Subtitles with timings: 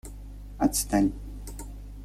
[0.65, 1.09] Отстань!..